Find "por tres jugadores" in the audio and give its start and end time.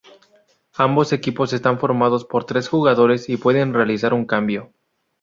2.25-3.29